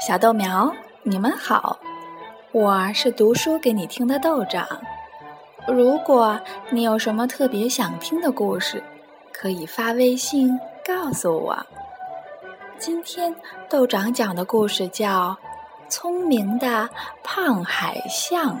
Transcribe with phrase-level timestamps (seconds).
[0.00, 1.76] 小豆苗，你们好，
[2.52, 4.64] 我是读书给你听的豆长。
[5.66, 6.38] 如果
[6.70, 8.80] 你有什么特别想听的故事，
[9.32, 11.58] 可以发微信告诉我。
[12.78, 13.34] 今天
[13.68, 15.36] 豆长讲的故事叫
[15.90, 16.88] 《聪明的
[17.24, 18.54] 胖海象》。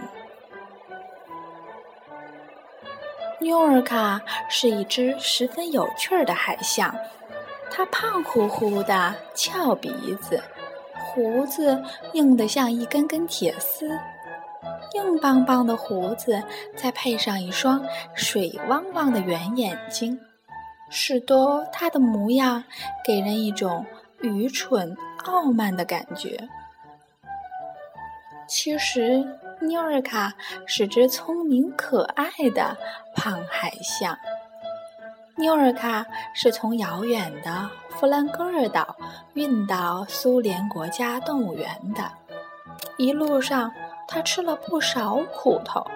[3.38, 6.92] 妞尔卡是一只十分有趣的海象，
[7.70, 10.42] 它胖乎乎的，翘鼻子。
[11.08, 13.88] 胡子硬得像一根根铁丝，
[14.94, 16.42] 硬邦邦的胡子
[16.76, 17.84] 再配上一双
[18.14, 20.20] 水汪汪的圆眼睛，
[20.90, 22.62] 使得他的模样
[23.04, 23.84] 给人一种
[24.20, 26.48] 愚蠢傲慢的感觉。
[28.46, 29.24] 其实，
[29.60, 30.34] 妞尔卡
[30.66, 32.76] 是只聪明可爱的
[33.14, 34.16] 胖海象。
[35.38, 38.96] 妞尔卡是从遥远的弗兰格尔岛
[39.34, 42.10] 运到苏联国家动物园的，
[42.96, 43.72] 一路上
[44.08, 45.86] 他吃了不少苦头。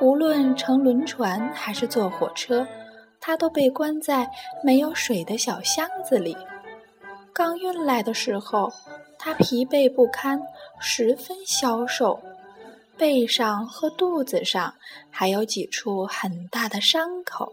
[0.00, 2.64] 无论乘轮船还是坐火车，
[3.20, 4.30] 他都被关在
[4.62, 6.36] 没有水的小箱子里。
[7.32, 8.72] 刚运来的时候，
[9.18, 10.40] 他疲惫不堪，
[10.78, 12.20] 十分消瘦，
[12.96, 14.72] 背上和肚子上
[15.10, 17.52] 还有几处很大的伤口。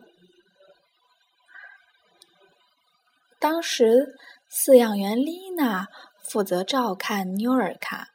[3.40, 4.16] 当时，
[4.52, 5.88] 饲养员丽娜
[6.24, 8.08] 负责照看妞尔卡，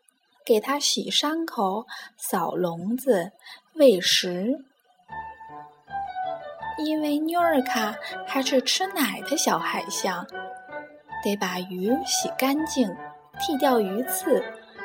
[0.44, 3.30] 给她洗伤口、扫笼子、
[3.74, 4.64] 喂食。
[6.78, 7.94] 因为妞尔卡
[8.26, 10.26] 还是吃奶的小海象，
[11.22, 12.88] 得把鱼洗干净，
[13.38, 14.42] 剔掉鱼刺，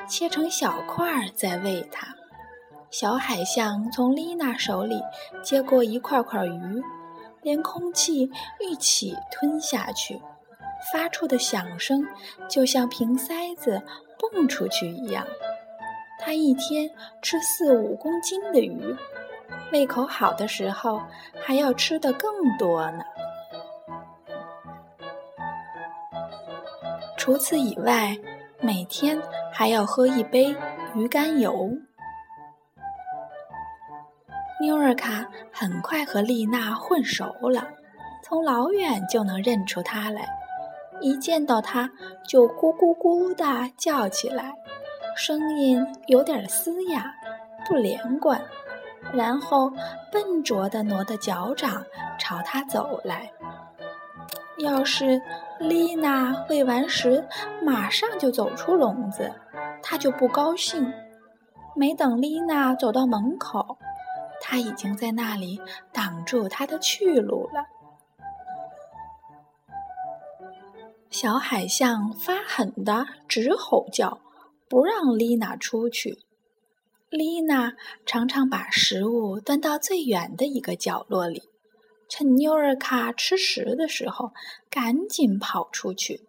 [0.07, 2.13] 切成小块儿再喂它。
[2.91, 5.01] 小海象从丽娜手里
[5.41, 6.83] 接过一块块鱼。
[7.41, 10.21] 连空气一起吞下去，
[10.91, 12.05] 发出的响声
[12.49, 13.81] 就像瓶塞子
[14.19, 15.25] 蹦出去一样。
[16.19, 16.89] 他一天
[17.21, 18.95] 吃四五公斤的鱼，
[19.71, 21.01] 胃口好的时候
[21.39, 23.03] 还要吃的更多呢。
[27.17, 28.17] 除此以外，
[28.59, 30.55] 每天还要喝一杯
[30.95, 31.77] 鱼肝油。
[34.59, 35.23] 妞尔卡
[35.53, 37.67] 很快和丽娜混熟了，
[38.23, 40.27] 从老远就能认出她来，
[40.99, 41.89] 一见到她
[42.27, 44.51] 就咕咕咕地叫起来，
[45.15, 47.13] 声音有点嘶哑，
[47.67, 48.41] 不连贯，
[49.13, 49.71] 然后
[50.11, 51.83] 笨拙地挪着脚掌
[52.17, 53.31] 朝她走来。
[54.57, 55.21] 要是
[55.59, 57.23] 丽娜喂完食
[57.61, 59.31] 马上就走出笼子，
[59.83, 60.91] 她就不高兴。
[61.75, 63.77] 没等丽娜走到门口。
[64.49, 65.59] 他已经在那里
[65.91, 67.65] 挡住他的去路了。
[71.09, 74.21] 小海象发狠的直吼叫，
[74.69, 76.19] 不让丽娜出去。
[77.09, 77.73] 丽娜
[78.05, 81.43] 常常把食物端到最远的一个角落里，
[82.07, 84.31] 趁妞尔卡吃食的时候，
[84.69, 86.25] 赶紧跑出去。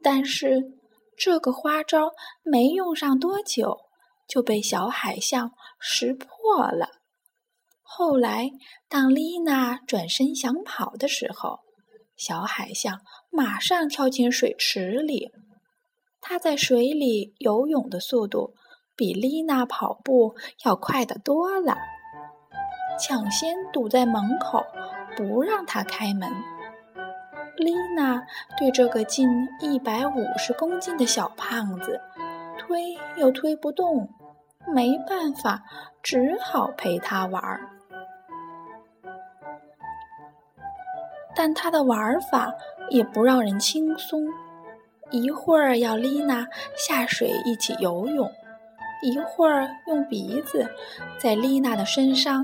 [0.00, 0.72] 但是
[1.16, 2.12] 这个花招
[2.44, 3.80] 没用上多久，
[4.28, 6.90] 就被小海象识破了。
[7.96, 8.50] 后来，
[8.88, 11.60] 当丽娜转身想跑的时候，
[12.16, 12.98] 小海象
[13.30, 15.30] 马上跳进水池里。
[16.20, 18.54] 它在水里游泳的速度
[18.96, 20.34] 比丽娜跑步
[20.64, 21.76] 要快得多了，
[22.98, 24.64] 抢先堵在门口，
[25.16, 26.28] 不让她开门。
[27.56, 28.26] 丽娜
[28.58, 29.28] 对这个近
[29.60, 32.00] 一百五十公斤的小胖子
[32.58, 34.08] 推又推不动，
[34.74, 35.62] 没办法，
[36.02, 37.70] 只好陪他玩儿。
[41.36, 42.50] 但他的玩法
[42.88, 44.26] 也不让人轻松，
[45.10, 48.30] 一会儿要丽娜下水一起游泳，
[49.02, 50.66] 一会儿用鼻子
[51.18, 52.42] 在丽娜的身上